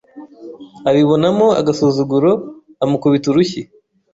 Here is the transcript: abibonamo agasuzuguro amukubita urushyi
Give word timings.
abibonamo 0.89 1.47
agasuzuguro 1.59 2.31
amukubita 2.83 3.25
urushyi 3.29 3.61